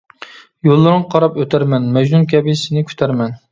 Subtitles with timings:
[0.67, 3.41] يوللىرىڭغا قاراپ ئۆتەرمەن، مەجنۇن كەبى سىنى كۈتەرمەن.